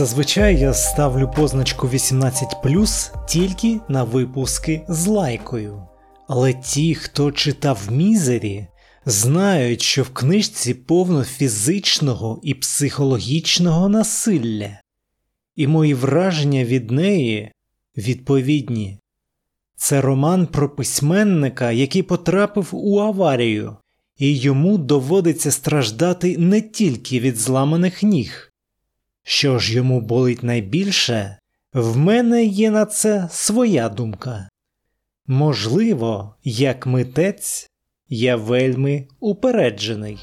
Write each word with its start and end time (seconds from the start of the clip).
Зазвичай 0.00 0.56
я 0.56 0.74
ставлю 0.74 1.30
позначку 1.36 1.88
18 1.88 2.62
тільки 3.28 3.80
на 3.88 4.04
випуски 4.04 4.84
з 4.88 5.06
лайкою. 5.06 5.82
Але 6.28 6.52
ті, 6.52 6.94
хто 6.94 7.32
читав 7.32 7.88
мізері, 7.90 8.66
знають, 9.06 9.82
що 9.82 10.02
в 10.02 10.08
книжці 10.08 10.74
повно 10.74 11.24
фізичного 11.24 12.40
і 12.42 12.54
психологічного 12.54 13.88
насилля, 13.88 14.80
і 15.56 15.66
мої 15.66 15.94
враження 15.94 16.64
від 16.64 16.90
неї 16.90 17.52
відповідні. 17.96 18.98
Це 19.76 20.00
роман 20.00 20.46
про 20.46 20.70
письменника, 20.76 21.72
який 21.72 22.02
потрапив 22.02 22.68
у 22.72 22.98
аварію, 22.98 23.76
і 24.18 24.36
йому 24.36 24.78
доводиться 24.78 25.50
страждати 25.50 26.38
не 26.38 26.60
тільки 26.60 27.20
від 27.20 27.36
зламаних 27.36 28.02
ніг. 28.02 28.49
Що 29.22 29.58
ж 29.58 29.74
йому 29.74 30.00
болить 30.00 30.42
найбільше, 30.42 31.38
в 31.72 31.96
мене 31.96 32.44
є 32.44 32.70
на 32.70 32.86
це 32.86 33.28
своя 33.30 33.88
думка. 33.88 34.48
Можливо, 35.26 36.34
як 36.44 36.86
митець, 36.86 37.70
я 38.08 38.36
вельми 38.36 39.08
упереджений. 39.20 40.18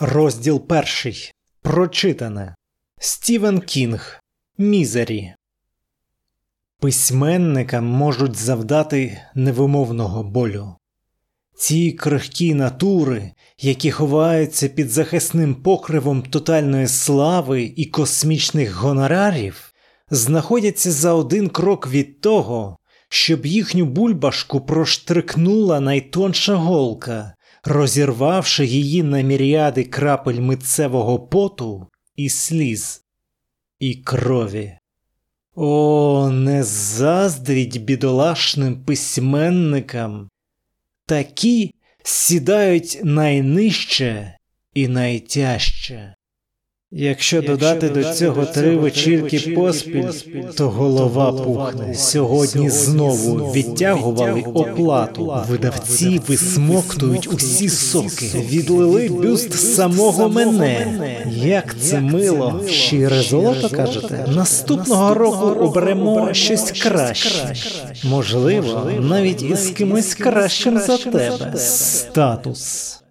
Розділ 0.00 0.66
перший. 0.66 1.32
Прочитане. 1.62 2.54
Стівен 3.04 3.60
Кінг 3.60 4.20
Мізері. 4.58 5.34
Письменникам 6.80 7.84
можуть 7.84 8.36
завдати 8.36 9.20
невимовного 9.34 10.22
болю. 10.22 10.74
Ці 11.56 11.92
крихкі 11.92 12.54
натури, 12.54 13.32
які 13.58 13.90
ховаються 13.90 14.68
під 14.68 14.90
захисним 14.90 15.54
покривом 15.54 16.22
тотальної 16.22 16.88
слави 16.88 17.72
і 17.76 17.84
космічних 17.86 18.74
гонорарів, 18.74 19.72
знаходяться 20.10 20.92
за 20.92 21.12
один 21.12 21.48
крок 21.48 21.88
від 21.88 22.20
того, 22.20 22.78
щоб 23.08 23.46
їхню 23.46 23.84
бульбашку 23.84 24.60
проштрикнула 24.60 25.80
найтонша 25.80 26.54
голка, 26.54 27.34
розірвавши 27.64 28.66
її 28.66 29.02
на 29.02 29.20
міріади 29.20 29.84
крапель 29.84 30.40
митцевого 30.40 31.18
поту 31.18 31.86
і 32.16 32.28
сліз, 32.28 33.04
і 33.78 33.94
крові. 33.94 34.78
О, 35.54 36.30
не 36.30 36.64
заздріть 36.64 37.76
бідолашним 37.76 38.84
письменникам. 38.84 40.28
Такі 41.06 41.74
сідають 42.02 43.00
найнижче 43.04 44.36
і 44.74 44.88
найтяжче. 44.88 46.14
Якщо 46.94 47.42
додати 47.42 47.88
до 47.88 48.04
цього 48.14 48.44
три 48.44 48.76
вечірки 48.76 49.38
поспіль, 49.56 50.08
то 50.56 50.68
голова 50.68 51.32
пухне. 51.32 51.94
Сьогодні 51.94 52.70
знову 52.70 53.52
відтягували 53.52 54.40
оплату. 54.40 55.34
Видавці 55.48 56.20
висмоктують 56.28 57.34
усі 57.34 57.68
соки, 57.68 58.30
відлили 58.50 59.08
бюст 59.08 59.74
самого 59.74 60.28
мене. 60.28 60.86
Як 61.30 61.76
це 61.80 62.00
мило, 62.00 62.60
щире 62.68 63.22
золото 63.22 63.68
кажете? 63.68 64.26
Наступного 64.34 65.14
року 65.14 65.46
оберемо 65.46 66.34
щось 66.34 66.72
краще. 66.72 67.54
Можливо, 68.04 68.90
навіть 69.00 69.42
із 69.42 69.70
кимось 69.70 70.14
кращим 70.14 70.78
за 70.78 70.96
тебе. 70.98 71.52
Статус. 71.56 73.01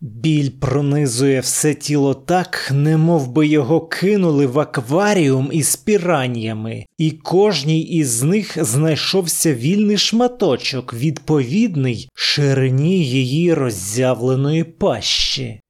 Біль 0.00 0.50
пронизує 0.50 1.40
все 1.40 1.74
тіло 1.74 2.14
так, 2.14 2.70
немов 2.74 3.28
би 3.28 3.46
його 3.46 3.86
кинули 3.86 4.46
в 4.46 4.58
акваріум 4.58 5.50
із 5.52 5.76
піраннями, 5.76 6.86
і 6.98 7.10
кожній 7.10 7.80
із 7.80 8.22
них 8.22 8.64
знайшовся 8.64 9.54
вільний 9.54 9.98
шматочок, 9.98 10.94
відповідний 10.94 12.08
ширині 12.14 13.04
її 13.04 13.54
роззявленої 13.54 14.64
пащі. 14.64 15.60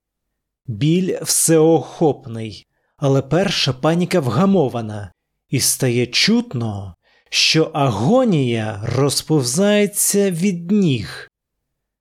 Біль 0.66 1.16
всеохопний, 1.22 2.66
але 2.96 3.22
перша 3.22 3.72
паніка 3.72 4.20
вгамована, 4.20 5.12
і 5.50 5.60
стає 5.60 6.06
чутно, 6.06 6.94
що 7.30 7.70
агонія 7.74 8.80
розповзається 8.96 10.30
від 10.30 10.70
ніг. 10.70 11.28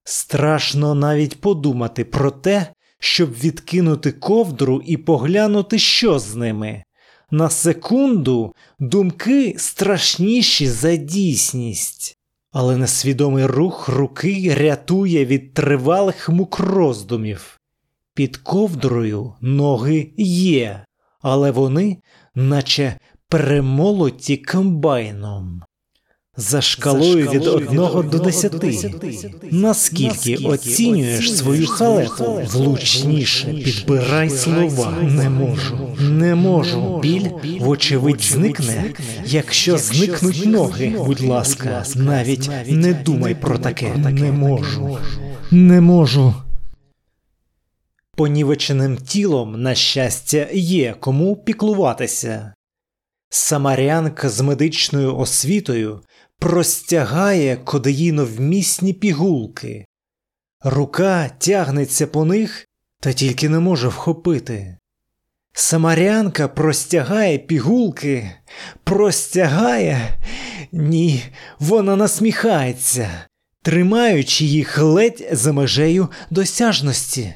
Страшно 0.04 0.96
навіть 0.96 1.42
подумати 1.42 2.06
про 2.06 2.32
те, 2.32 2.68
щоб 3.00 3.34
відкинути 3.34 4.12
ковдру 4.12 4.82
і 4.86 4.98
поглянути, 4.98 5.80
що 5.80 6.20
з 6.20 6.36
ними. 6.36 6.84
На 7.32 7.50
секунду 7.50 8.54
думки 8.80 9.56
страшніші 9.58 10.68
за 10.68 10.96
дійсність, 10.96 12.18
але 12.52 12.78
несвідомий 12.78 13.46
рух 13.46 13.88
руки 13.90 14.56
рятує 14.58 15.26
від 15.26 15.54
тривалих 15.54 16.30
мук 16.30 16.60
роздумів. 16.60 17.60
Під 18.14 18.38
ковдрою 18.38 19.34
ноги 19.42 20.12
є, 20.18 20.86
але 21.22 21.52
вони, 21.52 21.98
наче 22.36 22.98
перемолоті 23.30 24.38
комбайном. 24.38 25.64
За 26.38 26.62
шкалою 26.62 27.30
від 27.30 27.48
1 27.48 27.76
до 28.10 28.20
10. 28.20 28.54
Наскільки 29.52 30.36
оцінюєш 30.36 31.38
свою 31.38 31.68
халепу? 31.68 32.42
Влучніше 32.52 33.54
підбирай 33.54 34.30
слова. 34.30 34.94
Не 35.02 35.30
можу, 35.30 35.96
не 36.00 36.36
можу. 36.36 37.00
Біль, 37.00 37.30
вочевидь, 37.60 38.22
зникне, 38.22 38.94
якщо 39.26 39.78
зникнуть 39.78 40.46
ноги. 40.46 40.96
Будь 41.06 41.22
ласка, 41.22 41.86
навіть 41.96 42.50
не 42.68 42.94
думай 42.94 43.36
про 43.36 43.58
таке. 43.58 43.96
Не 43.96 44.32
можу, 44.32 44.98
не 45.52 45.82
можу. 45.82 46.34
Понівеченим 48.16 48.98
тілом, 48.98 49.62
на 49.62 49.76
щастя, 49.76 50.48
є 50.54 50.96
кому 51.00 51.36
піклуватися. 51.36 52.54
Самарянка 53.36 54.30
з 54.30 54.42
медичною 54.42 55.18
освітою 55.18 56.02
простягає 56.40 57.58
кодеїновмісні 57.58 58.94
пігулки. 58.94 59.86
Рука 60.64 61.30
тягнеться 61.30 62.08
по 62.08 62.26
них 62.26 62.68
та 63.00 63.14
тільки 63.14 63.50
не 63.50 63.60
може 63.60 63.88
вхопити. 63.88 64.78
Самарянка 65.54 66.48
простягає 66.48 67.38
пігулки, 67.38 68.32
простягає, 68.84 70.20
ні, 70.72 71.24
вона 71.60 71.96
насміхається, 71.96 73.10
тримаючи 73.62 74.46
їх 74.46 74.78
ледь 74.78 75.28
за 75.32 75.54
межею 75.54 76.10
досяжності. 76.30 77.34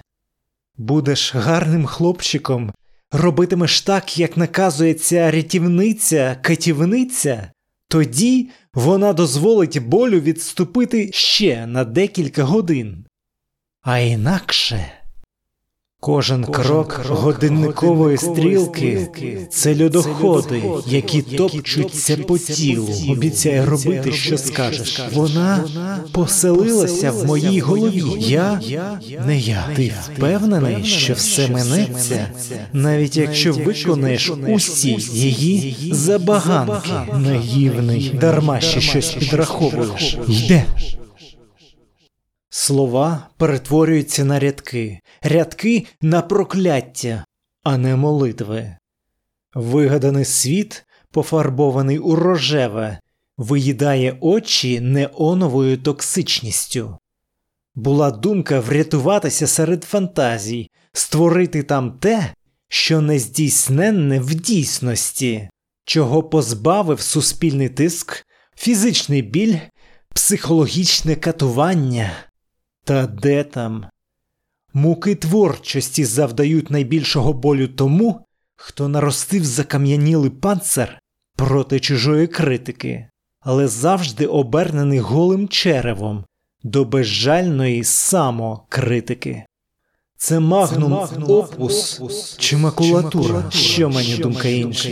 Будеш 0.77 1.35
гарним 1.35 1.85
хлопчиком, 1.85 2.73
робитимеш 3.11 3.81
так, 3.81 4.17
як 4.17 4.37
наказує 4.37 4.93
ця 4.93 5.31
рятівниця, 5.31 6.37
катівниця, 6.41 7.51
тоді 7.87 8.49
вона 8.73 9.13
дозволить 9.13 9.77
болю 9.77 10.19
відступити 10.19 11.09
ще 11.13 11.67
на 11.67 11.83
декілька 11.83 12.43
годин. 12.43 13.05
А 13.81 13.99
інакше 13.99 14.91
кожен, 15.99 16.43
крок, 16.45 16.93
крок 16.93 17.19
годинникової 17.19 18.17
стрілки 18.17 19.09
це 19.51 19.83
льодоходи, 19.83 20.63
які 20.87 21.21
топчуться 21.21 22.17
по 22.17 22.37
тілу. 22.37 22.89
Обіцяє 23.09 23.65
робити, 23.65 24.11
що 24.11 24.37
скажеш. 24.37 25.01
Вона 25.13 25.63
поселилася 26.11 27.11
в 27.11 27.25
моїй 27.25 27.59
голові. 27.59 28.03
Я 28.17 28.61
не 29.25 29.39
я. 29.39 29.69
Ти 29.75 29.93
впевнений, 30.03 30.83
що 30.83 31.13
все 31.13 31.47
минеться, 31.47 32.31
навіть 32.73 33.17
якщо 33.17 33.53
виконаєш 33.53 34.31
усі 34.47 34.97
її 35.11 35.75
забаганки, 35.91 36.91
наївний, 37.17 38.11
дарма 38.21 38.59
ще 38.59 38.81
щось 38.81 39.09
підраховуєш. 39.11 40.17
Йде. 40.27 40.65
Слова 42.59 43.29
перетворюються 43.37 44.25
на 44.25 44.39
рядки, 44.39 45.01
рядки 45.21 45.87
на 46.01 46.21
прокляття, 46.21 47.25
а 47.63 47.77
не 47.77 47.95
молитви. 47.95 48.77
Вигаданий 49.53 50.25
світ, 50.25 50.85
пофарбований 51.11 51.99
у 51.99 52.15
рожеве, 52.15 52.99
виїдає 53.37 54.17
очі 54.21 54.79
неоновою 54.79 55.77
токсичністю. 55.77 56.97
Була 57.75 58.11
думка 58.11 58.59
врятуватися 58.59 59.47
серед 59.47 59.83
фантазій, 59.83 60.69
створити 60.93 61.63
там 61.63 61.91
те, 61.91 62.33
що 62.67 63.01
нездійсненне 63.01 64.19
в 64.19 64.35
дійсності, 64.35 65.49
чого 65.85 66.23
позбавив 66.23 67.01
суспільний 67.01 67.69
тиск, 67.69 68.25
фізичний 68.55 69.21
біль, 69.21 69.57
психологічне 70.13 71.15
катування. 71.15 72.11
Та 72.87 73.07
де 73.07 73.43
там? 73.43 73.85
Муки 74.73 75.15
творчості 75.15 76.05
завдають 76.05 76.71
найбільшого 76.71 77.33
болю 77.33 77.67
тому, 77.67 78.25
хто 78.55 78.87
наростив 78.87 79.45
закам'янілий 79.45 80.29
панцир 80.29 80.99
проти 81.35 81.79
чужої 81.79 82.27
критики, 82.27 83.09
але 83.39 83.67
завжди 83.67 84.25
обернений 84.25 84.99
голим 84.99 85.47
черевом 85.47 86.25
до 86.63 86.85
безжальної 86.85 87.83
самокритики. 87.83 89.45
Це 90.19 90.39
магнум, 90.39 90.91
магнум 90.91 91.31
опус 91.31 92.01
чи 92.39 92.57
макулатура, 92.57 93.43
що 93.49 93.89
мені 93.89 94.15
думка 94.15 94.47
інша. 94.47 94.89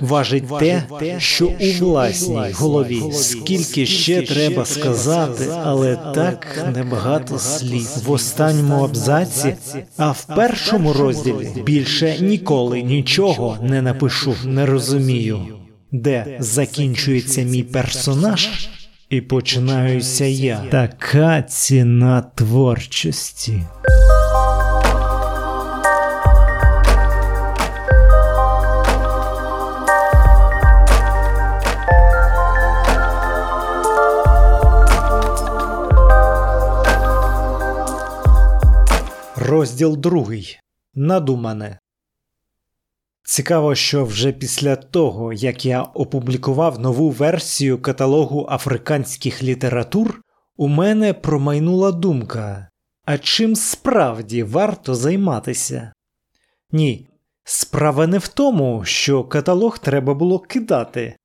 Важить 0.00 0.58
те, 0.58 0.84
що 1.18 1.46
у 1.46 1.72
власній 1.80 2.52
голові, 2.52 3.02
скільки 3.12 3.86
ще 3.86 4.22
треба 4.22 4.64
сказати, 4.64 5.48
але 5.64 5.96
так 5.96 6.66
небагато 6.74 7.38
слів. 7.38 7.88
в 8.04 8.10
останньому 8.10 8.84
абзаці, 8.84 9.54
а 9.96 10.10
в 10.10 10.24
першому 10.24 10.92
розділі 10.92 11.48
більше 11.64 12.16
ніколи 12.20 12.82
нічого 12.82 13.58
не 13.62 13.82
напишу, 13.82 14.34
не 14.44 14.66
розумію, 14.66 15.38
де 15.92 16.36
закінчується 16.40 17.42
мій 17.42 17.62
персонаж. 17.62 18.48
І 19.10 19.20
починаюся 19.20 20.24
я. 20.24 20.64
Така 20.70 21.42
ціна 21.42 22.22
творчості. 22.34 23.62
Розділ 39.54 39.96
другий. 39.96 40.58
Надумане. 40.94 41.78
Цікаво, 43.22 43.74
що 43.74 44.04
вже 44.04 44.32
після 44.32 44.76
того, 44.76 45.32
як 45.32 45.66
я 45.66 45.82
опублікував 45.82 46.78
нову 46.78 47.10
версію 47.10 47.82
каталогу 47.82 48.46
африканських 48.50 49.42
літератур, 49.42 50.22
у 50.56 50.68
мене 50.68 51.12
промайнула 51.12 51.92
думка. 51.92 52.68
А 53.04 53.18
чим 53.18 53.56
справді 53.56 54.42
варто 54.42 54.94
займатися? 54.94 55.92
Ні, 56.72 57.08
справа 57.44 58.06
не 58.06 58.18
в 58.18 58.28
тому, 58.28 58.84
що 58.84 59.24
каталог 59.24 59.78
треба 59.78 60.14
було 60.14 60.38
кидати. 60.38 61.16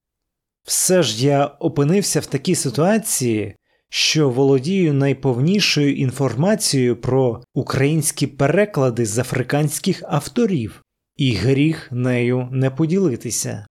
Все 0.63 1.03
ж 1.03 1.25
я 1.25 1.45
опинився 1.45 2.19
в 2.19 2.25
такій 2.25 2.55
ситуації, 2.55 3.55
що 3.89 4.29
володію 4.29 4.93
найповнішою 4.93 5.95
інформацією 5.95 6.95
про 6.95 7.43
українські 7.53 8.27
переклади 8.27 9.05
з 9.05 9.19
африканських 9.19 10.03
авторів, 10.07 10.83
і 11.17 11.33
гріх 11.33 11.91
нею 11.91 12.47
не 12.51 12.69
поділитися. 12.69 13.65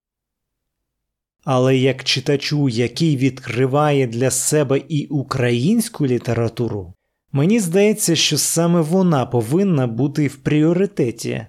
Але 1.45 1.77
як 1.77 2.05
читачу, 2.05 2.69
який 2.69 3.17
відкриває 3.17 4.07
для 4.07 4.31
себе 4.31 4.83
і 4.89 5.07
українську 5.07 6.07
літературу, 6.07 6.95
мені 7.33 7.61
здається, 7.61 8.17
що 8.17 8.39
саме 8.39 8.81
вона 8.81 9.27
повинна 9.27 9.87
бути 9.87 10.27
в 10.27 10.37
пріоритеті. 10.37 11.47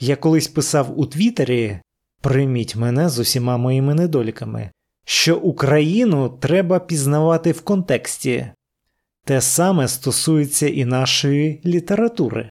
Я 0.00 0.16
колись 0.16 0.48
писав 0.48 0.98
у 1.00 1.06
Твіттері 1.06 1.80
прийміть 2.20 2.76
мене 2.76 3.08
з 3.08 3.18
усіма 3.18 3.56
моїми 3.56 3.94
недоліками 3.94 4.70
що 5.04 5.36
Україну 5.36 6.38
треба 6.40 6.78
пізнавати 6.78 7.52
в 7.52 7.60
контексті. 7.60 8.46
Те 9.24 9.40
саме 9.40 9.88
стосується 9.88 10.68
і 10.68 10.84
нашої 10.84 11.60
літератури. 11.66 12.50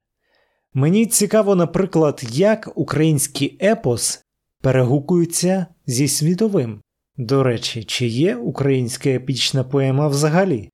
Мені 0.73 1.05
цікаво, 1.05 1.55
наприклад, 1.55 2.23
як 2.31 2.71
український 2.75 3.57
епос 3.61 4.23
перегукується 4.61 5.65
зі 5.87 6.07
світовим. 6.07 6.81
До 7.17 7.43
речі, 7.43 7.83
чи 7.83 8.07
є 8.07 8.35
українська 8.35 9.09
епічна 9.09 9.63
поема 9.63 10.07
взагалі? 10.07 10.69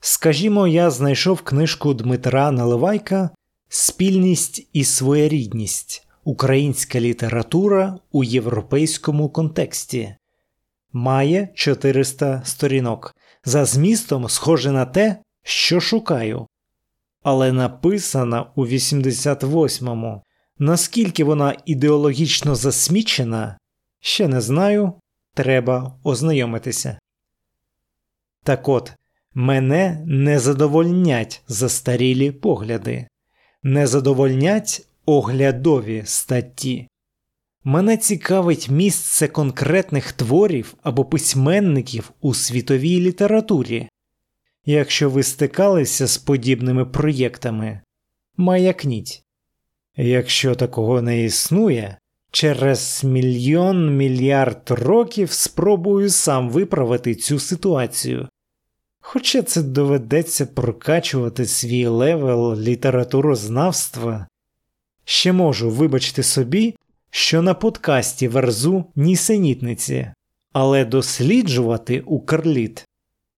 Скажімо, 0.00 0.66
я 0.66 0.90
знайшов 0.90 1.42
книжку 1.42 1.94
Дмитра 1.94 2.50
Наливайка 2.50 3.30
Спільність 3.68 4.68
і 4.72 4.84
своєрідність 4.84 6.06
Українська 6.24 7.00
література 7.00 7.98
у 8.12 8.24
європейському 8.24 9.28
контексті. 9.28 10.14
Має 10.92 11.48
400 11.54 12.42
сторінок. 12.44 13.16
За 13.44 13.64
змістом 13.64 14.28
схоже 14.28 14.72
на 14.72 14.86
те, 14.86 15.16
що 15.42 15.80
шукаю. 15.80 16.46
Але 17.22 17.52
написана 17.52 18.46
у 18.54 18.66
88-му. 18.66 20.22
Наскільки 20.58 21.24
вона 21.24 21.56
ідеологічно 21.66 22.54
засмічена, 22.54 23.58
ще 24.00 24.28
не 24.28 24.40
знаю, 24.40 24.94
треба 25.34 25.98
ознайомитися. 26.02 26.98
Так 28.42 28.68
от, 28.68 28.92
мене 29.34 30.02
не 30.06 30.38
задовольнять 30.38 31.42
застарілі 31.48 32.32
погляди, 32.32 33.08
не 33.62 33.86
задовольнять 33.86 34.86
оглядові 35.06 36.02
статті. 36.06 36.88
Мене 37.64 37.96
цікавить 37.96 38.70
місце 38.70 39.28
конкретних 39.28 40.12
творів 40.12 40.74
або 40.82 41.04
письменників 41.04 42.12
у 42.20 42.34
світовій 42.34 43.00
літературі. 43.00 43.88
Якщо 44.66 45.10
ви 45.10 45.22
стикалися 45.22 46.06
з 46.06 46.18
подібними 46.18 46.84
проєктами, 46.84 47.80
маякніть. 48.36 49.24
Якщо 49.96 50.54
такого 50.54 51.02
не 51.02 51.22
існує, 51.22 51.98
Через 52.34 53.04
мільйон 53.04 53.96
мільярд 53.96 54.70
років 54.70 55.32
спробую 55.32 56.10
сам 56.10 56.50
виправити 56.50 57.14
цю 57.14 57.38
ситуацію. 57.38 58.28
Хоча 59.00 59.42
це 59.42 59.62
доведеться 59.62 60.46
прокачувати 60.46 61.46
свій 61.46 61.86
level 61.86 62.54
літературознавства, 62.60 64.26
ще 65.04 65.32
можу 65.32 65.70
вибачити 65.70 66.22
собі, 66.22 66.76
що 67.10 67.42
на 67.42 67.54
подкасті 67.54 68.28
верзу 68.28 68.84
нісенітниці, 68.96 70.10
але 70.52 70.84
досліджувати 70.84 72.00
укрліт 72.00 72.86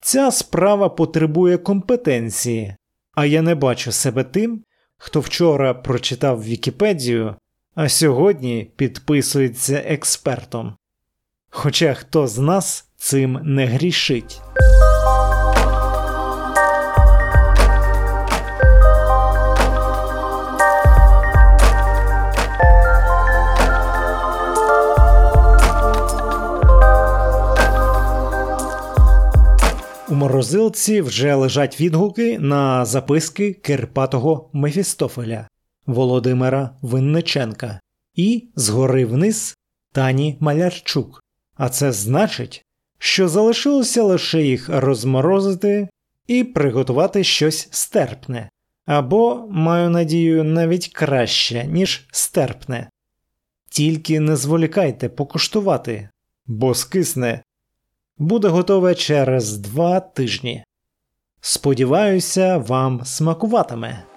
ця 0.00 0.30
справа 0.30 0.88
потребує 0.88 1.58
компетенції, 1.58 2.76
а 3.14 3.26
я 3.26 3.42
не 3.42 3.54
бачу 3.54 3.92
себе 3.92 4.24
тим, 4.24 4.62
хто 4.98 5.20
вчора 5.20 5.74
прочитав 5.74 6.44
Вікіпедію 6.44 7.36
а 7.76 7.88
сьогодні 7.88 8.71
підписується 8.76 9.83
експертом. 9.87 10.76
Хоча 11.50 11.95
хто 11.95 12.26
з 12.26 12.38
нас 12.38 12.88
цим 12.97 13.40
не 13.42 13.66
грішить. 13.66 14.40
У 30.09 30.14
морозилці 30.14 31.00
вже 31.00 31.35
лежать 31.35 31.80
відгуки 31.80 32.38
на 32.38 32.85
записки 32.85 33.52
Кирпатого 33.52 34.50
Мефістофеля. 34.52 35.49
Володимира 35.86 36.70
Винниченка 36.82 37.80
і 38.14 38.48
згори 38.56 39.04
вниз 39.04 39.56
Тані 39.92 40.36
Малярчук. 40.40 41.22
А 41.54 41.68
це 41.68 41.92
значить, 41.92 42.64
що 42.98 43.28
залишилося 43.28 44.02
лише 44.02 44.42
їх 44.42 44.68
розморозити 44.68 45.88
і 46.26 46.44
приготувати 46.44 47.24
щось 47.24 47.68
стерпне, 47.70 48.50
або, 48.86 49.48
маю 49.50 49.90
надію, 49.90 50.44
навіть 50.44 50.88
краще, 50.88 51.64
ніж 51.66 52.06
стерпне. 52.12 52.90
Тільки 53.70 54.20
не 54.20 54.36
зволікайте 54.36 55.08
покуштувати, 55.08 56.08
бо 56.46 56.74
скисне. 56.74 57.42
Буде 58.18 58.48
готове 58.48 58.94
через 58.94 59.56
два 59.56 60.00
тижні. 60.00 60.64
Сподіваюся, 61.40 62.56
вам 62.56 63.04
смакуватиме. 63.04 64.15